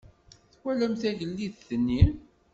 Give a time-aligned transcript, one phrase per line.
[0.53, 2.03] Twalamt tagellidt-nni?